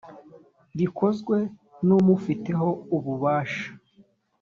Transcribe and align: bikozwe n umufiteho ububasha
bikozwe 0.77 1.37
n 1.87 1.89
umufiteho 1.99 2.67
ububasha 2.95 3.67